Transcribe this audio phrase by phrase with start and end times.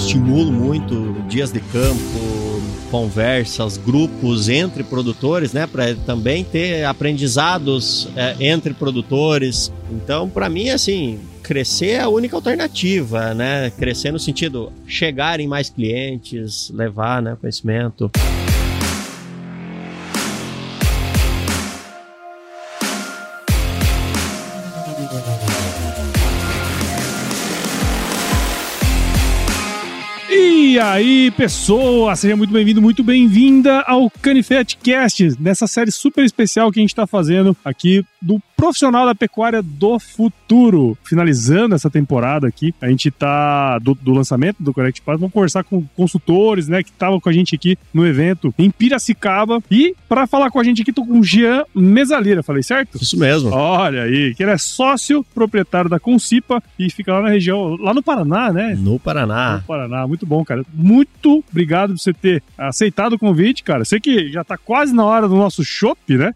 [0.00, 2.60] estimulo muito dias de campo,
[2.90, 9.72] conversas, grupos entre produtores, né, para também ter aprendizados é, entre produtores.
[9.90, 13.70] Então, para mim, assim, crescer é a única alternativa, né?
[13.70, 18.10] Crescer no sentido chegar em mais clientes, levar, né, conhecimento.
[30.80, 36.80] Aí, pessoa, seja muito bem-vindo, muito bem-vinda ao Canifete Cast, nessa série super especial que
[36.80, 40.96] a gente está fazendo aqui do profissional da pecuária do futuro.
[41.02, 45.64] Finalizando essa temporada aqui, a gente tá do, do lançamento do Correct Pass, vamos conversar
[45.64, 49.62] com consultores, né, que estavam com a gente aqui no evento em Piracicaba.
[49.70, 52.98] E para falar com a gente aqui, tô com o Jean Mesalira, falei certo?
[53.00, 53.50] Isso mesmo.
[53.50, 57.94] Olha aí, que ele é sócio proprietário da Concipa e fica lá na região, lá
[57.94, 58.76] no Paraná, né?
[58.78, 59.56] No Paraná.
[59.56, 60.64] No Paraná, muito bom, cara.
[60.72, 63.84] Muito obrigado por você ter aceitado o convite, cara.
[63.84, 66.34] Sei que já tá quase na hora do nosso chopp, né?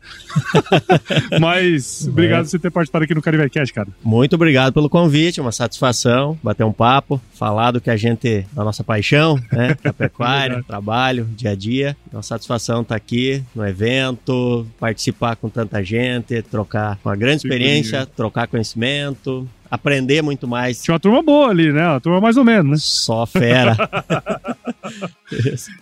[1.41, 3.89] Mas obrigado por você ter participado aqui no Carivecast, cara.
[4.03, 8.65] Muito obrigado pelo convite, uma satisfação bater um papo, falar do que a gente, da
[8.65, 9.77] nossa paixão, né?
[9.85, 11.97] Da pecuária, trabalho, dia a dia.
[12.13, 18.01] Uma satisfação estar aqui no evento, participar com tanta gente, trocar uma grande Fico experiência,
[18.01, 18.11] lindo.
[18.17, 20.83] trocar conhecimento, aprender muito mais.
[20.83, 21.87] Tinha uma turma boa ali, né?
[21.89, 22.77] Uma turma mais ou menos, né?
[22.79, 23.77] Só fera.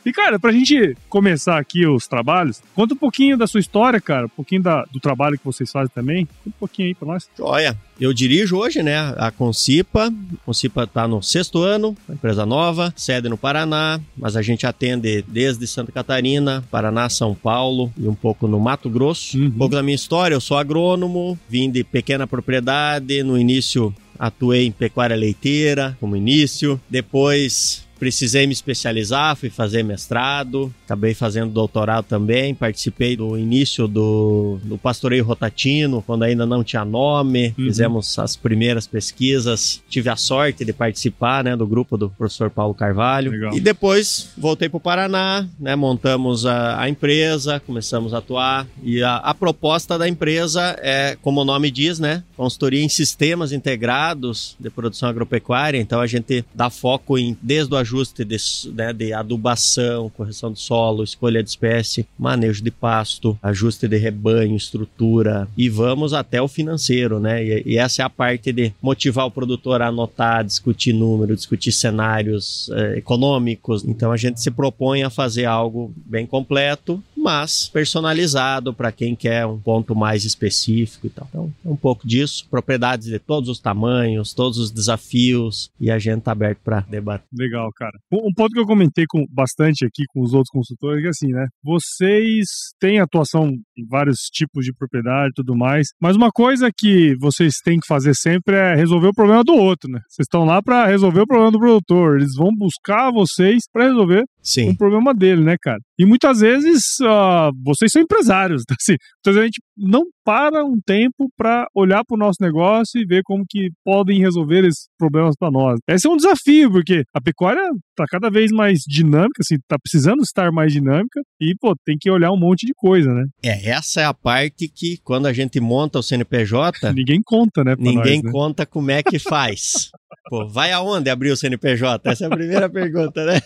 [0.04, 4.26] E, cara, pra gente começar aqui os trabalhos, conta um pouquinho da sua história, cara.
[4.26, 6.26] Um pouquinho da- do trabalho que vocês fazem também.
[6.26, 7.28] Conta um pouquinho aí pra nós.
[7.40, 10.06] Olha, eu dirijo hoje, né, a Concipa.
[10.08, 14.66] A Concipa está no sexto ano, uma empresa nova, sede no Paraná, mas a gente
[14.66, 19.38] atende desde Santa Catarina, Paraná, São Paulo e um pouco no Mato Grosso.
[19.38, 19.46] Uhum.
[19.46, 24.66] Um pouco da minha história, eu sou agrônomo, vim de pequena propriedade, no início atuei
[24.66, 32.04] em pecuária leiteira como início, depois precisei me especializar, fui fazer mestrado, acabei fazendo doutorado
[32.04, 37.66] também, participei do início do, do pastoreio rotatino, quando ainda não tinha nome, Uhum.
[37.66, 42.74] fizemos as primeiras pesquisas, tive a sorte de participar né, do grupo do professor Paulo
[42.74, 43.30] Carvalho.
[43.30, 43.54] Legal.
[43.54, 49.00] E depois voltei para o Paraná, né, montamos a, a empresa, começamos a atuar, e
[49.00, 54.56] a, a proposta da empresa é, como o nome diz, né, consultoria em sistemas integrados
[54.58, 58.36] de produção agropecuária, então a gente dá foco em desde o ajuste de,
[58.72, 64.56] né, de adubação, correção do solo, escolha de espécie, manejo de pasto, ajuste de rebanho,
[64.56, 67.44] estrutura e vamos até o financeiro, né?
[67.44, 71.72] E, e essa é a parte de motivar o produtor a anotar, discutir número, discutir
[71.72, 73.84] cenários eh, econômicos.
[73.84, 79.46] Então a gente se propõe a fazer algo bem completo, mas personalizado para quem quer
[79.46, 81.26] um ponto mais específico e tal.
[81.28, 85.98] Então, é um pouco disso, propriedades de todos os tamanhos, todos os desafios e a
[85.98, 87.26] gente tá aberto para debater.
[87.32, 87.98] Legal, cara.
[88.12, 91.28] Um ponto que eu comentei com bastante aqui com os outros consultores é que assim,
[91.28, 91.46] né?
[91.64, 92.46] Vocês
[92.78, 97.54] têm atuação em vários tipos de propriedade e tudo mais, mas uma coisa que vocês
[97.64, 99.98] têm que fazer sempre é resolver o problema do outro, né?
[100.08, 104.24] Vocês estão lá para resolver o problema do produtor, eles vão buscar vocês para resolver
[104.40, 104.70] Sim.
[104.70, 105.78] um problema dele, né, cara?
[106.02, 108.74] E muitas vezes ah, vocês são empresários, tá?
[108.80, 113.06] assim, vezes a gente não para um tempo para olhar para o nosso negócio e
[113.06, 115.78] ver como que podem resolver esses problemas para nós.
[115.88, 117.62] Esse é um desafio, porque a pecuária
[117.96, 122.10] tá cada vez mais dinâmica, assim, tá precisando estar mais dinâmica e, pô, tem que
[122.10, 123.24] olhar um monte de coisa, né?
[123.42, 127.74] É, essa é a parte que quando a gente monta o CNPJ, Ninguém conta, né,
[127.78, 128.30] ninguém nós, né?
[128.30, 129.90] conta como é que faz.
[130.28, 132.10] Pô, vai aonde abrir o CNPJ?
[132.10, 133.40] Essa é a primeira pergunta, né?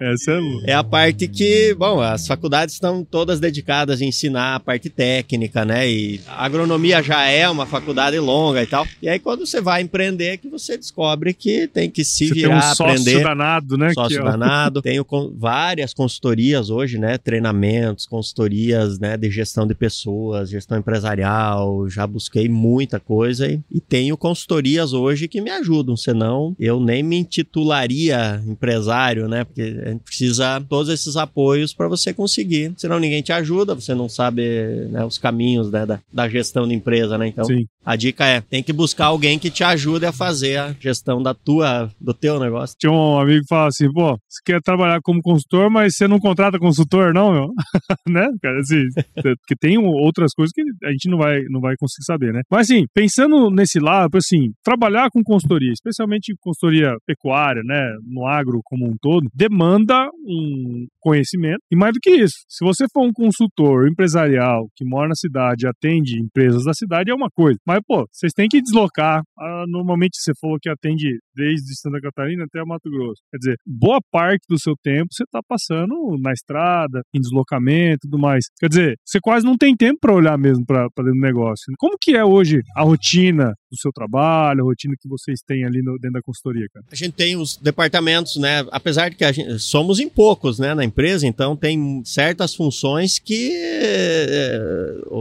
[0.00, 0.70] Essa é.
[0.70, 5.64] É a parte que, bom, as faculdades estão todas dedicadas a ensinar a parte técnica,
[5.64, 5.88] né?
[5.88, 8.86] E a agronomia já é uma faculdade longa e tal.
[9.00, 12.34] E aí, quando você vai empreender, é que você descobre que tem que se Você
[12.34, 13.22] tem virar, um sócio aprender.
[13.22, 13.92] danado, né?
[13.94, 14.82] Sócio que, ó, danado.
[14.82, 17.16] Tenho várias consultorias hoje, né?
[17.18, 19.16] Treinamentos, consultorias, né?
[19.16, 21.88] De gestão de pessoas, gestão empresarial.
[21.88, 25.96] Já busquei muita coisa e, e tenho consultorias hoje que me ajudam.
[25.96, 29.44] Senão, eu nem me intitularia empresário, né?
[29.44, 32.72] Porque a gente precisa de todos esses apoios para você conseguir.
[32.76, 33.74] Senão, ninguém te ajuda.
[33.74, 34.42] Você não sabe
[34.90, 37.28] né, os caminhos né, da, da gestão de empresa, né?
[37.28, 37.66] Então, Sim.
[37.84, 41.34] A dica é: tem que buscar alguém que te ajude a fazer a gestão da
[41.34, 42.76] tua, do teu negócio.
[42.78, 46.18] Tinha um amigo que fala assim, pô, você quer trabalhar como consultor, mas você não
[46.18, 47.48] contrata consultor, não, meu?
[48.08, 48.28] né?
[48.42, 48.82] Cara, assim,
[49.14, 52.42] porque tem outras coisas que a gente não vai, não vai conseguir saber, né?
[52.50, 58.60] Mas assim, pensando nesse lado, assim, trabalhar com consultoria, especialmente consultoria pecuária, né, no agro
[58.64, 61.60] como um todo, demanda um conhecimento.
[61.70, 65.66] E mais do que isso, se você for um consultor empresarial que mora na cidade
[65.66, 67.58] e atende empresas da cidade, é uma coisa.
[67.80, 69.22] Pô, vocês têm que deslocar.
[69.38, 73.20] Ah, normalmente você falou que atende desde Santa Catarina até Mato Grosso.
[73.30, 78.10] Quer dizer, boa parte do seu tempo você está passando na estrada, em deslocamento e
[78.10, 78.46] tudo mais.
[78.58, 81.72] Quer dizer, você quase não tem tempo para olhar mesmo para dentro do negócio.
[81.78, 85.82] Como que é hoje a rotina do seu trabalho, a rotina que vocês têm ali
[85.82, 86.84] no, dentro da consultoria, cara?
[86.90, 88.66] A gente tem os departamentos, né?
[88.70, 93.18] Apesar de que a gente, somos em poucos, né, na empresa, então tem certas funções
[93.18, 94.60] que é,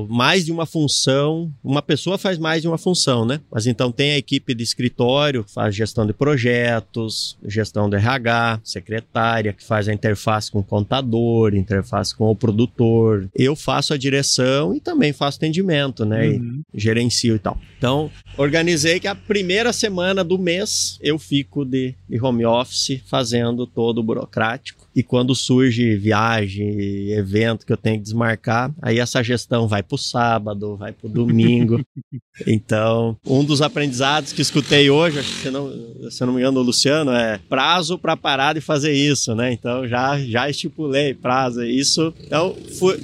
[0.10, 3.40] mais de uma função, uma pessoa faz mais de uma função, né?
[3.52, 9.54] Mas então tem a equipe de escritório, faz gestão de projetos, gestão de RH, secretária,
[9.54, 13.30] que faz a interface com o contador, interface com o produtor.
[13.36, 16.30] Eu faço a direção e também faço atendimento, né?
[16.30, 16.62] Uhum.
[16.74, 17.58] E gerencio e tal.
[17.78, 23.66] Então, organizei que a primeira semana do mês eu fico de, de home office fazendo
[23.66, 24.88] todo o burocrático.
[24.96, 29.96] E quando surge viagem, evento que eu tenho que desmarcar, aí essa gestão vai para
[29.96, 31.80] o sábado, vai para o domingo.
[32.46, 35.72] então, um dos aprendizados que escutei hoje, se não,
[36.10, 39.54] se não me engano, o Luciano, é prazo para parar de fazer isso, né?
[39.54, 41.64] Então, já, já estipulei prazo.
[41.64, 42.14] Isso.
[42.26, 43.00] Então, foi,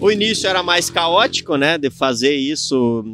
[0.00, 1.78] o início era mais caótico, né?
[1.78, 3.04] De fazer isso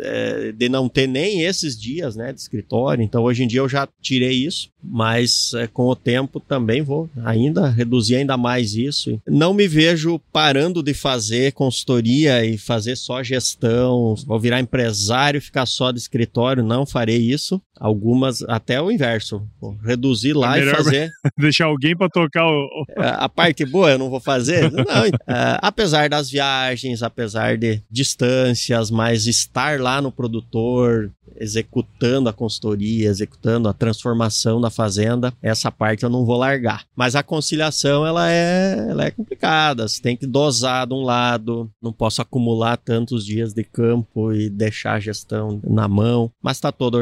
[0.00, 3.02] é, de não ter nem esses dias né, de escritório.
[3.02, 7.08] Então, hoje em dia eu já tirei isso, mas é, com o tempo também vou
[7.24, 9.20] ainda reduzir ainda mais isso.
[9.26, 15.42] Não me vejo parando de fazer consultoria e fazer só gestão, vou virar empresário e
[15.42, 16.64] ficar só de escritório.
[16.64, 17.60] Não farei isso.
[17.82, 21.10] Algumas, até o inverso, vou reduzir lá é e fazer.
[21.36, 22.84] Deixar alguém para tocar o.
[22.96, 24.70] É, a parte boa eu não vou fazer.
[24.70, 32.32] Não, é, apesar das viagens, apesar de distâncias, mas estar lá no produtor, executando a
[32.32, 36.84] consultoria, executando a transformação da fazenda, essa parte eu não vou largar.
[36.94, 41.70] Mas a conciliação ela é, ela é complicada, você tem que dosar de um lado,
[41.82, 46.70] não posso acumular tantos dias de campo e deixar a gestão na mão, mas está
[46.70, 46.98] toda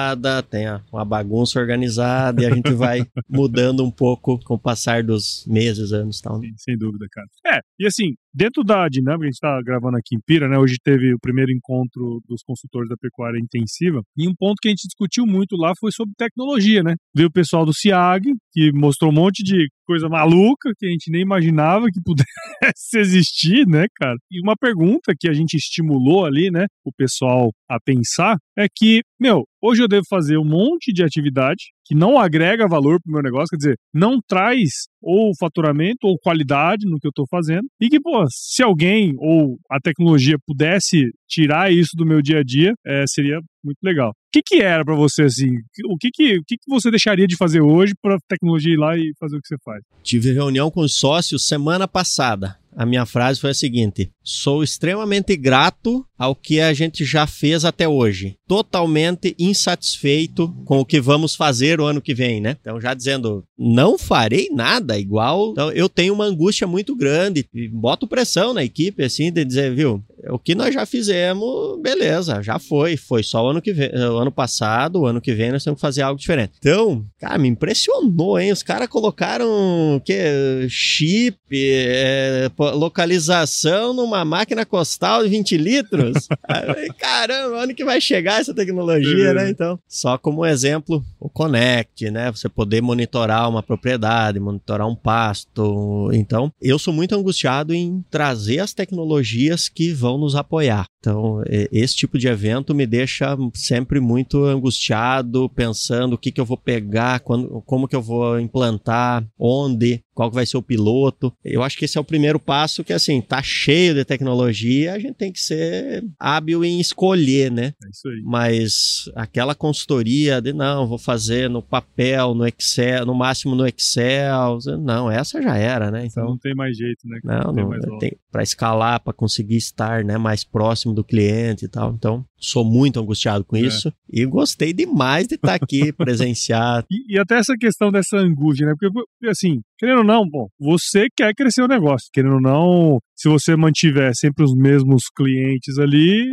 [0.00, 5.02] organizada, tem uma bagunça organizada e a gente vai mudando um pouco com o passar
[5.02, 6.40] dos meses, anos tal.
[6.40, 7.26] Sim, sem dúvida, cara.
[7.46, 10.58] É, e assim, dentro da dinâmica, a gente está gravando aqui em Pira, né?
[10.58, 14.02] Hoje teve o primeiro encontro dos consultores da pecuária intensiva.
[14.16, 16.94] E um ponto que a gente discutiu muito lá foi sobre tecnologia, né?
[17.14, 21.10] Veio o pessoal do CIAG, que mostrou um monte de coisa maluca que a gente
[21.10, 24.16] nem imaginava que pudesse existir, né, cara?
[24.30, 29.00] E uma pergunta que a gente estimulou ali, né, o pessoal a pensar é que,
[29.18, 33.14] meu, hoje eu devo fazer um monte de atividade que não agrega valor para o
[33.14, 37.66] meu negócio, quer dizer, não traz ou faturamento ou qualidade no que eu estou fazendo,
[37.80, 42.42] e que, pô, se alguém ou a tecnologia pudesse tirar isso do meu dia a
[42.42, 44.10] dia, é, seria muito legal.
[44.10, 45.50] O que, que era para você assim?
[45.86, 48.96] O que que, o que que você deixaria de fazer hoje para tecnologia ir lá
[48.96, 49.82] e fazer o que você faz?
[50.02, 52.60] Tive reunião com os sócios semana passada.
[52.76, 57.64] A minha frase foi a seguinte: sou extremamente grato ao que a gente já fez
[57.64, 58.36] até hoje.
[58.46, 62.56] Totalmente insatisfeito com o que vamos fazer o ano que vem, né?
[62.60, 65.50] Então, já dizendo, não farei nada igual.
[65.52, 69.74] Então, eu tenho uma angústia muito grande e boto pressão na equipe, assim, de dizer,
[69.74, 72.96] viu, o que nós já fizemos, beleza, já foi.
[72.96, 75.78] Foi só o ano que vem, o ano passado, o ano que vem nós temos
[75.78, 76.52] que fazer algo diferente.
[76.58, 78.52] Então, cara, me impressionou, hein?
[78.52, 86.28] Os caras colocaram que chip, é, localização numa máquina costal de 20 litros.
[86.98, 89.50] Caramba, onde que vai chegar essa tecnologia, né?
[89.50, 92.30] Então, só como exemplo, o Connect, né?
[92.30, 96.10] Você poder monitorar uma propriedade, monitorar um pasto.
[96.12, 100.86] Então, eu sou muito angustiado em trazer as tecnologias que vão nos apoiar.
[100.98, 106.44] Então, esse tipo de evento me deixa sempre muito angustiado, pensando o que, que eu
[106.44, 111.32] vou pegar, quando, como que eu vou implantar, onde, qual vai ser o piloto.
[111.42, 114.98] Eu acho que esse é o primeiro passo que, assim, tá cheio de tecnologia, a
[114.98, 117.72] gente tem que ser hábil em escolher, né?
[117.82, 118.20] É isso aí.
[118.22, 124.58] Mas aquela consultoria de, não, vou fazer no papel, no Excel, no máximo no Excel,
[124.78, 126.04] não, essa já era, né?
[126.04, 127.18] Então, não tem mais jeito, né?
[127.24, 131.68] Não, não, não tem para escalar, para conseguir estar, né, mais próximo do cliente e
[131.68, 131.92] tal.
[131.92, 133.60] Então, sou muito angustiado com é.
[133.60, 136.84] isso e gostei demais de estar tá aqui, presenciar.
[136.90, 138.74] E, e, até essa questão dessa angústia, né?
[138.78, 143.28] Porque, assim, querendo ou não, bom, você quer crescer o negócio, querendo ou não, se
[143.28, 146.24] você mantiver sempre os mesmos clientes ali,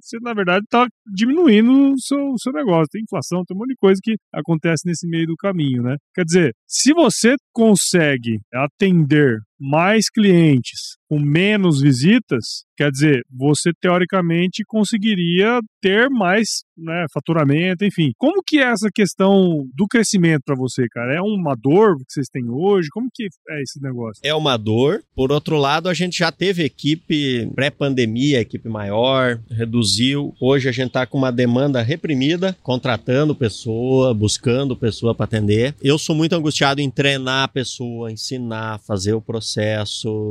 [0.00, 2.86] você, na verdade, está diminuindo o seu, o seu negócio.
[2.90, 5.96] Tem inflação, tem um monte de coisa que acontece nesse meio do caminho, né?
[6.14, 14.62] Quer dizer, se você consegue atender mais clientes com menos visitas, quer dizer, você teoricamente
[14.66, 18.10] conseguiria ter mais né, faturamento, enfim.
[18.18, 21.14] Como que é essa questão do crescimento para você, cara?
[21.14, 22.88] É uma dor que vocês têm hoje?
[22.90, 24.20] Como que é esse negócio?
[24.22, 25.02] É uma dor.
[25.14, 30.34] Por outro lado, a gente já teve equipe pré-pandemia, equipe maior, reduziu.
[30.40, 35.74] Hoje a gente está com uma demanda reprimida, contratando pessoa, buscando pessoa para atender.
[35.80, 39.45] Eu sou muito angustiado em treinar a pessoa, ensinar, fazer o processo,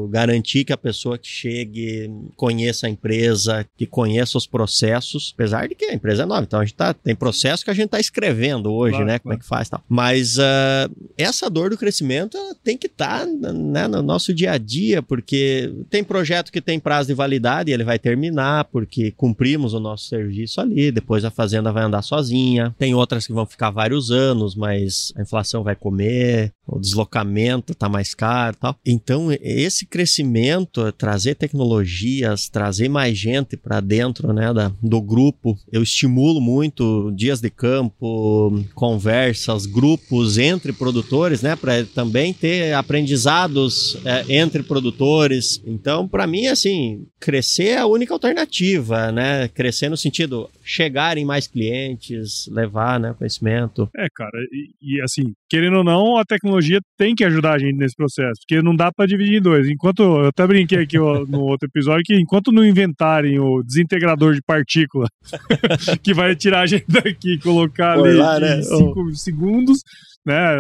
[0.10, 5.76] garantir que a pessoa que chegue conheça a empresa, que conheça os processos, apesar de
[5.76, 8.00] que a empresa é nova, então a gente tá, tem processo que a gente está
[8.00, 9.20] escrevendo hoje, claro, né?
[9.20, 9.24] Claro.
[9.24, 9.84] Como é que faz tal.
[9.88, 14.58] Mas uh, essa dor do crescimento tem que estar tá, né, no nosso dia a
[14.58, 19.74] dia, porque tem projeto que tem prazo de validade e ele vai terminar, porque cumprimos
[19.74, 22.76] o nosso serviço ali, depois a fazenda vai andar sozinha.
[22.78, 27.88] Tem outras que vão ficar vários anos, mas a inflação vai comer, o deslocamento está
[27.88, 28.76] mais caro tal.
[28.86, 29.05] Então,
[29.42, 36.42] esse crescimento, trazer tecnologias, trazer mais gente para dentro né, da, do grupo, eu estimulo
[36.42, 44.64] muito dias de campo, conversas, grupos entre produtores, né, para também ter aprendizados é, entre
[44.64, 45.62] produtores.
[45.66, 49.48] Então, para mim, assim, crescer é a única alternativa, né?
[49.48, 53.90] Crescer no sentido chegar em mais clientes, levar né, conhecimento.
[53.96, 57.78] É, cara, e, e assim, querendo ou não, a tecnologia tem que ajudar a gente
[57.78, 59.68] nesse processo, porque não dá para dividir em dois.
[59.68, 64.42] Enquanto, eu até brinquei aqui no outro episódio, que enquanto não inventarem o desintegrador de
[64.42, 65.08] partícula,
[66.04, 68.60] que vai tirar a gente daqui e colocar Por ali lá, né?
[68.60, 69.84] em 5 segundos,
[70.26, 70.56] né?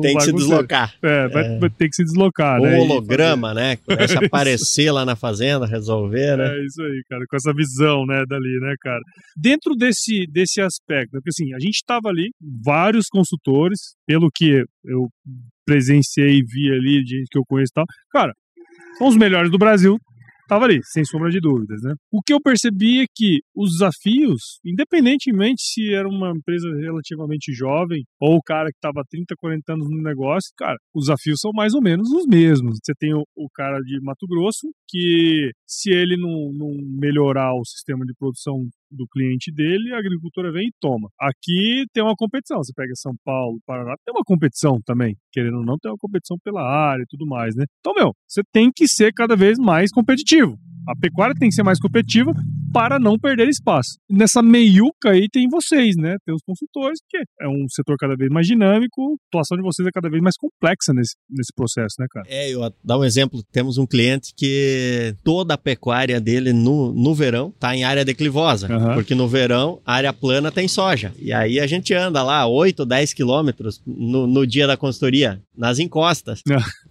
[0.00, 0.94] Tem que se deslocar.
[1.02, 1.58] É, vai, é.
[1.58, 2.78] vai, ter que se deslocar, o né?
[2.78, 3.76] holograma, né?
[3.84, 6.46] Começa a aparecer lá na fazenda, resolver, né?
[6.46, 9.00] É isso aí, cara, com essa visão, né, dali, né, cara?
[9.36, 12.30] Dentro desse, desse aspecto, porque assim, a gente estava ali,
[12.64, 15.08] vários consultores, pelo que eu
[15.66, 18.32] presenciei e vi ali, gente que eu conheço e tal, cara,
[18.98, 19.98] são os melhores do Brasil,
[20.50, 21.94] estava ali, sem sombra de dúvidas, né?
[22.12, 28.02] O que eu percebi é que os desafios, independentemente se era uma empresa relativamente jovem
[28.20, 31.72] ou o cara que estava 30, 40 anos no negócio, cara, os desafios são mais
[31.74, 32.78] ou menos os mesmos.
[32.82, 37.64] Você tem o, o cara de Mato Grosso que se ele não, não melhorar o
[37.64, 41.08] sistema de produção do cliente dele, a agricultura vem e toma.
[41.20, 42.58] Aqui tem uma competição.
[42.58, 45.16] Você pega São Paulo, Paraná, tem uma competição também.
[45.32, 47.64] Querendo ou não, tem uma competição pela área e tudo mais, né?
[47.80, 50.58] Então, meu, você tem que ser cada vez mais competitivo.
[50.88, 52.32] A pecuária tem que ser mais competitiva
[52.72, 53.98] para não perder espaço.
[54.08, 56.16] Nessa meiuca aí tem vocês, né?
[56.24, 59.86] Tem os consultores, que é um setor cada vez mais dinâmico, a atuação de vocês
[59.86, 62.26] é cada vez mais complexa nesse, nesse processo, né, cara?
[62.28, 67.14] É, eu dar um exemplo, temos um cliente que toda a pecuária dele no, no
[67.14, 68.94] verão tá em área declivosa, uhum.
[68.94, 71.12] porque no verão a área plana tem soja.
[71.18, 75.78] E aí a gente anda lá 8, 10 quilômetros no, no dia da consultoria, nas
[75.78, 76.40] encostas.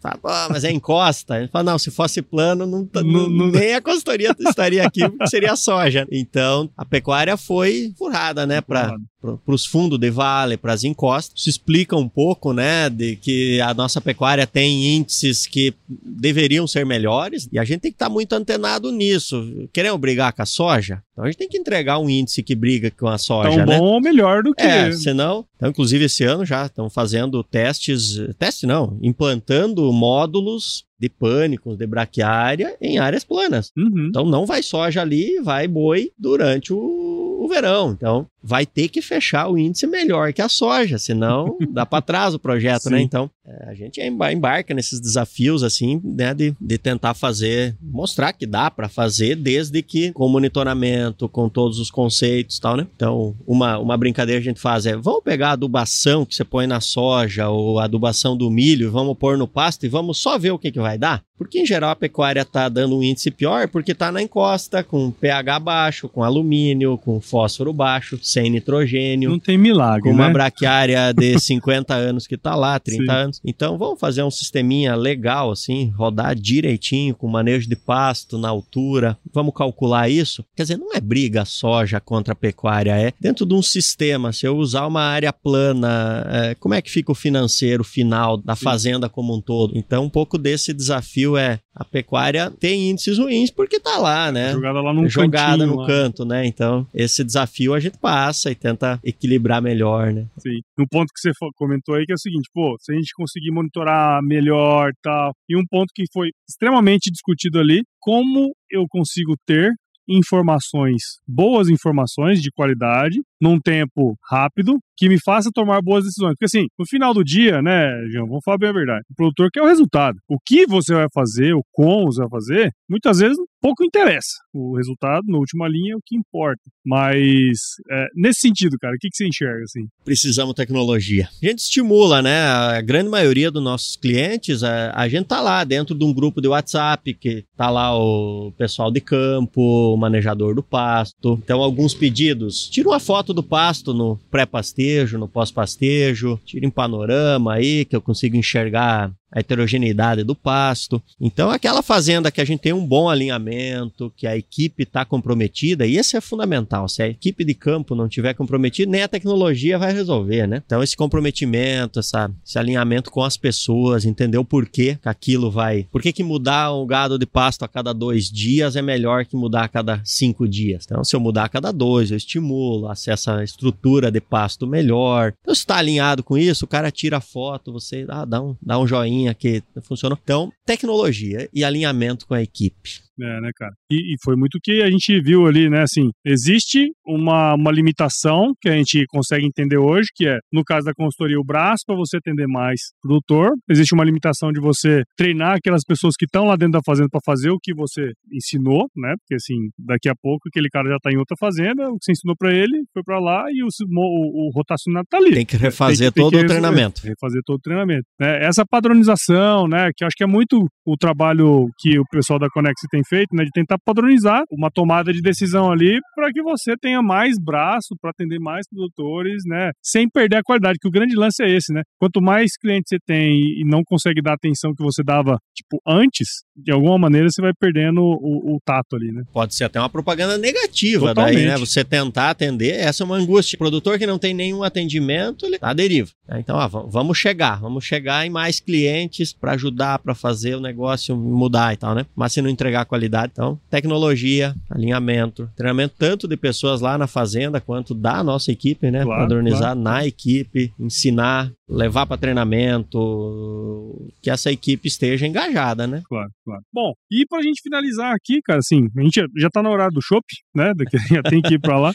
[0.02, 1.40] Fala, mas é encosta.
[1.40, 5.28] Ele fala, não, se fosse plano, não, não, não nem a consultoria estaria aqui, porque
[5.28, 6.08] seria soja.
[6.12, 11.40] Então, a pecuária foi furrada, né, para para os fundos de vale, para as encostas.
[11.40, 16.86] Isso explica um pouco, né, de que a nossa pecuária tem índices que deveriam ser
[16.86, 19.68] melhores e a gente tem que estar tá muito antenado nisso.
[19.74, 21.04] Queremos brigar com a soja?
[21.12, 23.78] Então a gente tem que entregar um índice que briga com a soja, Tão né?
[23.78, 24.64] bom ou melhor do que...
[24.64, 25.46] É, senão...
[25.56, 28.18] Então, inclusive, esse ano já estão fazendo testes...
[28.38, 33.72] Teste não, implantando módulos de pânicos, de braquiária em áreas planas.
[33.78, 34.08] Uhum.
[34.10, 37.92] Então não vai soja ali, vai boi durante o o verão.
[37.92, 42.34] Então, vai ter que fechar o índice melhor que a soja, senão dá para trás
[42.34, 42.98] o projeto, né?
[42.98, 43.02] Sim.
[43.02, 43.02] né?
[43.02, 43.30] Então,
[43.62, 48.90] a gente embarca nesses desafios, assim, né, de, de tentar fazer, mostrar que dá para
[48.90, 52.88] fazer, desde que com monitoramento, com todos os conceitos e tal, né?
[52.96, 56.44] Então, uma, uma brincadeira que a gente faz é, vamos pegar a adubação que você
[56.44, 60.38] põe na soja ou a adubação do milho, vamos pôr no pasto e vamos só
[60.38, 61.24] ver o que, que vai dar?
[61.40, 65.10] Porque em geral a pecuária está dando um índice pior porque está na encosta, com
[65.10, 69.30] pH baixo, com alumínio, com fósforo baixo, sem nitrogênio.
[69.30, 70.26] Não tem milagre, Com né?
[70.26, 73.10] uma braquiária de 50 anos que está lá, 30 Sim.
[73.10, 73.39] anos.
[73.44, 79.18] Então vamos fazer um sisteminha legal assim, rodar direitinho, com manejo de pasto na altura.
[79.34, 80.44] Vamos calcular isso?
[80.56, 84.32] Quer dizer, não é briga soja contra a pecuária, é dentro de um sistema.
[84.32, 88.56] Se eu usar uma área plana, é, como é que fica o financeiro final da
[88.56, 89.78] fazenda como um todo?
[89.78, 94.52] Então um pouco desse desafio é a pecuária tem índices ruins porque tá lá, né?
[94.52, 95.88] Jogada lá no Jogada no lá.
[95.88, 96.46] canto, né?
[96.46, 100.28] Então, esse desafio a gente passa e tenta equilibrar melhor, né?
[100.38, 100.60] Sim.
[100.78, 103.52] Um ponto que você comentou aí que é o seguinte, pô, se a gente conseguir
[103.52, 109.72] monitorar melhor, tal, e um ponto que foi extremamente discutido ali, como eu consigo ter
[110.10, 116.32] informações, boas informações de qualidade, num tempo rápido, que me faça tomar boas decisões.
[116.32, 119.06] Porque assim, no final do dia, né, João, vamos falar bem a verdade.
[119.10, 120.18] O produtor quer o resultado.
[120.28, 124.40] O que você vai fazer, o como você vai fazer, muitas vezes pouco interessa.
[124.54, 126.62] O resultado, na última linha, é o que importa.
[126.86, 129.88] Mas, é, nesse sentido, cara, o que, que você enxerga, assim?
[130.04, 131.30] Precisamos tecnologia.
[131.42, 132.42] A gente estimula, né?
[132.42, 136.42] A grande maioria dos nossos clientes, a, a gente tá lá dentro de um grupo
[136.42, 141.40] de WhatsApp, que tá lá o pessoal de campo, o manejador do pasto.
[141.44, 142.68] Então, alguns pedidos.
[142.70, 148.02] Tira uma foto do pasto no pré-pastejo, no pós-pastejo, tira em panorama aí, que eu
[148.02, 151.02] consigo enxergar a heterogeneidade do pasto.
[151.20, 155.86] Então, aquela fazenda que a gente tem um bom alinhamento, que a equipe está comprometida,
[155.86, 156.88] e isso é fundamental.
[156.88, 160.62] Se a equipe de campo não tiver comprometida, nem a tecnologia vai resolver, né?
[160.66, 165.88] Então, esse comprometimento, essa, esse alinhamento com as pessoas, entender o porquê que aquilo vai.
[165.92, 169.36] Por que, que mudar um gado de pasto a cada dois dias é melhor que
[169.36, 170.86] mudar a cada cinco dias?
[170.86, 175.34] Então, se eu mudar a cada dois, eu estimulo, acesso à estrutura de pasto melhor.
[175.42, 178.56] Então, se está alinhado com isso, o cara tira a foto, você ah, dá, um,
[178.62, 180.18] dá um joinha que funcionou.
[180.22, 183.02] Então, tecnologia e alinhamento com a equipe.
[183.22, 183.74] É, né, cara?
[183.92, 185.82] E, e, foi muito que a gente viu ali, né?
[185.82, 190.86] Assim, existe uma, uma limitação que a gente consegue entender hoje, que é, no caso
[190.86, 193.52] da consultoria, o braço para você atender mais produtor.
[193.70, 197.20] Existe uma limitação de você treinar aquelas pessoas que estão lá dentro da fazenda para
[197.26, 199.16] fazer o que você ensinou, né?
[199.20, 202.12] Porque, assim, daqui a pouco aquele cara já tá em outra fazenda, o que você
[202.14, 205.34] ensinou para ele foi para lá e o, o, o, rotacionado tá ali.
[205.34, 207.02] Tem que refazer tem, todo tem que o treinamento.
[207.02, 208.06] Refazer todo o treinamento.
[208.20, 208.46] Né?
[208.46, 209.90] Essa padronização, né?
[209.96, 213.36] Que eu acho que é muito o trabalho que o pessoal da Conex tem feito,
[213.36, 217.96] né, de tentar padronizar uma tomada de decisão ali para que você tenha mais braço
[218.00, 221.74] para atender mais produtores, né, sem perder a qualidade, que o grande lance é esse,
[221.74, 221.82] né?
[222.00, 225.82] Quanto mais clientes você tem e não consegue dar a atenção que você dava, tipo,
[225.88, 229.24] antes, de alguma maneira você vai perdendo o, o tato ali, né?
[229.34, 231.36] Pode ser até uma propaganda negativa Totalmente.
[231.36, 231.58] daí, né?
[231.58, 233.56] Você tentar atender, essa é uma angústia.
[233.56, 236.10] O produtor que não tem nenhum atendimento, ele tá à deriva.
[236.32, 241.16] Então, ó, vamos chegar, vamos chegar em mais clientes para ajudar, para fazer o negócio
[241.16, 242.06] mudar e tal, né?
[242.16, 243.32] Mas se não entregar qualidade qualidade.
[243.34, 249.04] Então, tecnologia, alinhamento, treinamento tanto de pessoas lá na fazenda quanto da nossa equipe, né?
[249.04, 249.80] Claro, Padronizar claro.
[249.80, 255.49] na equipe, ensinar, levar para treinamento, que essa equipe esteja engajada,
[255.88, 256.02] né?
[256.08, 256.62] Claro, claro.
[256.74, 260.02] Bom, e pra gente finalizar aqui, cara, assim, a gente já tá no horário do
[260.02, 260.74] shopping, né?
[260.76, 261.94] Daqui já tem que ir para lá.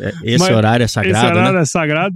[0.00, 1.62] É, esse Mas horário é sagrado, Esse horário né?
[1.62, 2.14] é sagrado.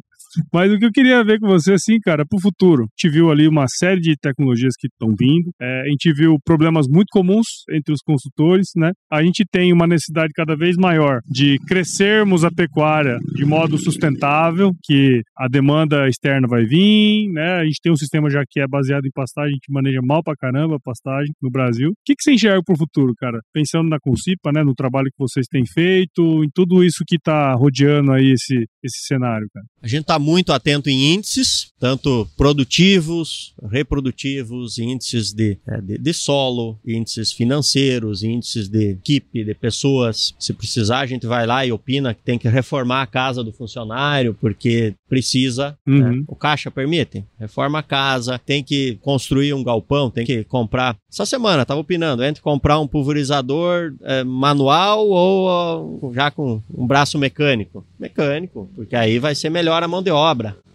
[0.53, 2.85] Mas o que eu queria ver com você, assim, cara, pro futuro.
[2.85, 5.51] A gente viu ali uma série de tecnologias que estão vindo.
[5.61, 8.93] É, a gente viu problemas muito comuns entre os consultores, né?
[9.11, 14.73] A gente tem uma necessidade cada vez maior de crescermos a pecuária de modo sustentável,
[14.83, 17.61] que a demanda externa vai vir, né?
[17.61, 20.23] A gente tem um sistema já que é baseado em pastagem, a gente maneja mal
[20.23, 21.91] pra caramba a pastagem no Brasil.
[21.91, 23.39] O que, que você enxerga pro futuro, cara?
[23.53, 24.63] Pensando na Concipa, né?
[24.63, 29.07] No trabalho que vocês têm feito, em tudo isso que tá rodeando aí esse, esse
[29.07, 29.67] cenário, cara.
[29.83, 36.13] A gente tá muito atento em índices, tanto produtivos, reprodutivos, índices de, é, de, de,
[36.13, 40.35] solo, índices financeiros, índices de equipe, de pessoas.
[40.37, 43.53] Se precisar, a gente vai lá e opina que tem que reformar a casa do
[43.53, 45.79] funcionário, porque precisa.
[45.87, 45.95] Né?
[45.95, 46.17] Uhum.
[46.17, 46.25] Né?
[46.27, 47.25] O caixa permite.
[47.39, 50.97] Reforma a casa, tem que construir um galpão, tem que comprar.
[51.09, 57.17] Essa semana estava opinando entre comprar um pulverizador é, manual ou já com um braço
[57.17, 57.87] mecânico.
[57.97, 60.16] Mecânico, porque aí vai ser melhor a mão de obra.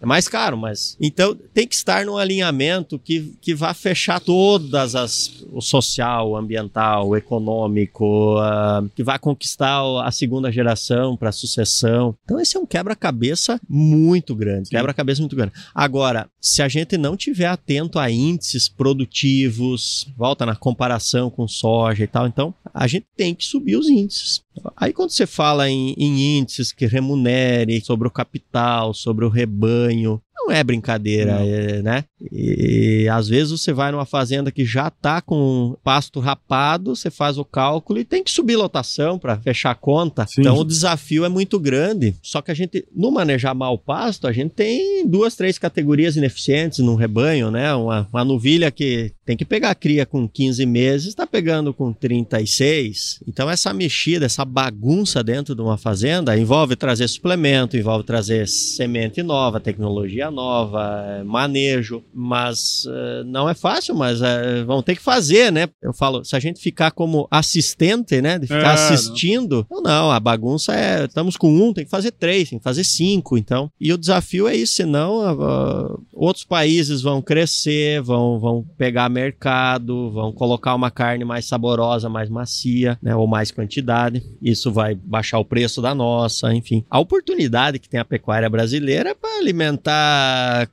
[0.02, 0.96] É mais caro, mas.
[1.00, 5.44] Então tem que estar num alinhamento que, que vá fechar todas as.
[5.52, 11.32] o social, o ambiental, o econômico, uh, que vá conquistar a segunda geração para a
[11.32, 12.16] sucessão.
[12.24, 14.70] Então esse é um quebra-cabeça muito grande.
[14.70, 15.52] Quebra-cabeça muito grande.
[15.72, 22.02] Agora, se a gente não tiver atento a índices produtivos, volta na comparação com soja
[22.02, 24.42] e tal, então a gente tem que subir os índices.
[24.76, 30.22] Aí quando você fala em, em índices que remunere sobre o capital, sobre o rebanho,
[30.44, 32.04] não é brincadeira, é, né?
[32.30, 37.10] E, e, às vezes você vai numa fazenda que já tá com pasto rapado, você
[37.10, 40.26] faz o cálculo e tem que subir lotação para fechar a conta.
[40.26, 40.40] Sim.
[40.40, 42.14] Então o desafio é muito grande.
[42.22, 46.16] Só que a gente, no manejar mal o pasto, a gente tem duas, três categorias
[46.16, 47.72] ineficientes no rebanho, né?
[47.74, 51.92] Uma, uma novilha que tem que pegar a cria com 15 meses, está pegando com
[51.92, 53.20] 36.
[53.28, 59.22] Então essa mexida, essa bagunça dentro de uma fazenda envolve trazer suplemento, envolve trazer semente
[59.22, 65.52] nova, tecnologia nova, manejo, mas uh, não é fácil, mas uh, vão ter que fazer,
[65.52, 65.68] né?
[65.80, 69.82] Eu falo, se a gente ficar como assistente, né, de ficar é, assistindo, não.
[69.82, 73.36] não, a bagunça é, estamos com um, tem que fazer três, tem que fazer cinco,
[73.38, 73.70] então.
[73.80, 80.10] E o desafio é isso, senão uh, outros países vão crescer, vão, vão pegar mercado,
[80.10, 84.22] vão colocar uma carne mais saborosa, mais macia, né, ou mais quantidade.
[84.40, 86.84] Isso vai baixar o preço da nossa, enfim.
[86.90, 90.21] A oportunidade que tem a pecuária brasileira é para alimentar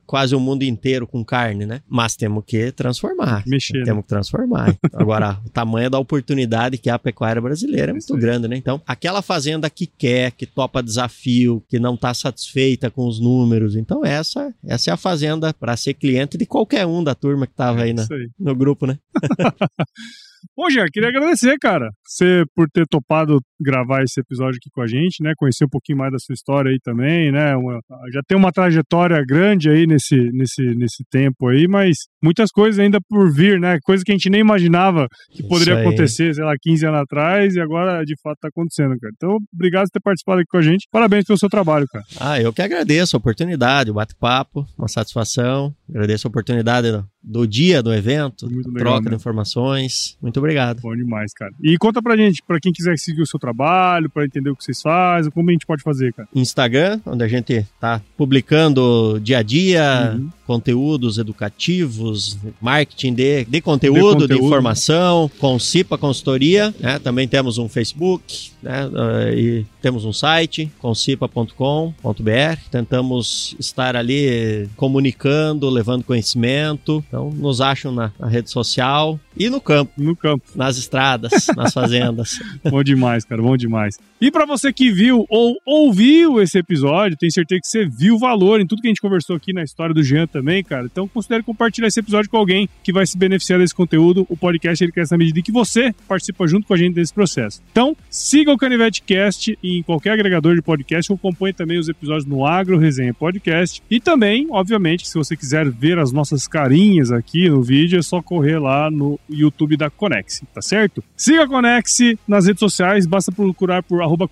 [0.06, 1.80] quase o mundo inteiro com carne, né?
[1.88, 3.44] Mas temos que transformar.
[3.46, 3.78] Mexer.
[3.78, 3.84] Né?
[3.84, 4.74] Temos que transformar.
[4.94, 8.56] Agora, o tamanho da oportunidade que é a pecuária brasileira é muito grande, né?
[8.56, 13.76] Então, aquela fazenda que quer, que topa desafio, que não está satisfeita com os números.
[13.76, 17.52] Então, essa, essa é a fazenda para ser cliente de qualquer um da turma que
[17.52, 18.98] estava aí, na, aí no grupo, né?
[20.56, 24.86] Bom, Jean, queria agradecer, cara, você por ter topado gravar esse episódio aqui com a
[24.86, 25.32] gente, né?
[25.36, 27.54] Conhecer um pouquinho mais da sua história aí também, né?
[27.56, 27.80] Uma,
[28.12, 32.98] já tem uma trajetória grande aí nesse, nesse, nesse tempo aí, mas muitas coisas ainda
[33.08, 33.78] por vir, né?
[33.82, 37.60] Coisa que a gente nem imaginava que poderia acontecer, sei lá, 15 anos atrás e
[37.60, 39.12] agora de fato tá acontecendo, cara.
[39.14, 40.86] Então, obrigado por ter participado aqui com a gente.
[40.90, 42.04] Parabéns pelo seu trabalho, cara.
[42.18, 45.74] Ah, eu que agradeço a oportunidade, o bate-papo, uma satisfação.
[45.90, 49.10] Agradeço a oportunidade do, dia do evento, troca né?
[49.10, 50.16] de informações.
[50.22, 50.80] Muito obrigado.
[50.80, 51.52] Bom demais, cara.
[51.62, 54.64] E conta pra gente, pra quem quiser seguir o seu trabalho, pra entender o que
[54.64, 56.28] vocês fazem, como a gente pode fazer, cara?
[56.34, 63.60] Instagram, onde a gente tá publicando dia a dia, uhum conteúdos educativos, marketing de, de,
[63.60, 66.98] conteúdo, de, conteúdo, de informação, Concipa Consultoria, né?
[66.98, 68.84] também temos um Facebook, né?
[68.88, 77.92] Uh, e temos um site, concipa.com.br, tentamos estar ali comunicando, levando conhecimento, então nos acham
[77.92, 79.92] na, na rede social e no campo.
[79.96, 80.44] No campo.
[80.54, 82.40] Nas estradas, nas fazendas.
[82.68, 83.98] bom demais, cara, bom demais.
[84.20, 88.18] E para você que viu ou ouviu esse episódio, tenho certeza que você viu o
[88.18, 90.86] valor em tudo que a gente conversou aqui na história do Jean também, cara.
[90.86, 94.26] Então considere compartilhar esse episódio com alguém que vai se beneficiar desse conteúdo.
[94.28, 97.62] O podcast ele cresce na medida que você participa junto com a gente desse processo.
[97.70, 102.24] Então, siga o Canivete Cast em qualquer agregador de podcast ou acompanhe também os episódios
[102.24, 103.82] no Agro Resenha Podcast.
[103.90, 108.22] E também, obviamente, se você quiser ver as nossas carinhas aqui no vídeo, é só
[108.22, 111.04] correr lá no YouTube da Conex, tá certo?
[111.16, 114.28] Siga a Conex nas redes sociais, basta procurar por arroba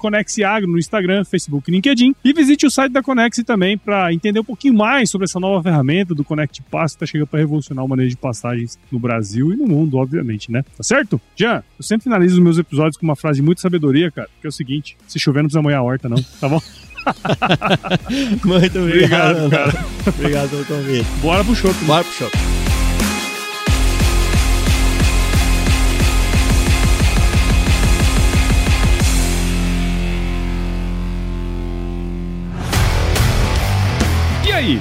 [0.66, 2.14] no Instagram, Facebook e LinkedIn.
[2.25, 5.62] E visite o site da Conex também para entender um pouquinho mais sobre essa nova
[5.62, 9.53] ferramenta do Connect Pass que está chegando para revolucionar o manejo de passagens no Brasil
[9.53, 10.63] e no mundo, obviamente, né?
[10.77, 11.21] Tá certo?
[11.37, 14.47] Jean, eu sempre finalizo os meus episódios com uma frase de muita sabedoria, cara, que
[14.47, 16.61] é o seguinte: se chover não precisa molhar a horta, não, tá bom?
[18.45, 19.87] Muito obrigado, obrigado cara.
[20.07, 21.07] obrigado pelo convite.
[21.23, 21.75] Bora pro show.
[21.87, 22.31] Bora pro show.
[34.59, 34.81] aí,